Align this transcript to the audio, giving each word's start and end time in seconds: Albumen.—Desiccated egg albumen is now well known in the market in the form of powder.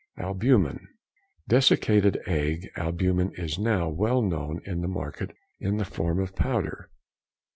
Albumen.—Desiccated 0.17 2.19
egg 2.25 2.71
albumen 2.75 3.31
is 3.35 3.59
now 3.59 3.87
well 3.87 4.23
known 4.23 4.59
in 4.65 4.81
the 4.81 4.87
market 4.87 5.29
in 5.59 5.77
the 5.77 5.85
form 5.85 6.19
of 6.19 6.35
powder. 6.35 6.89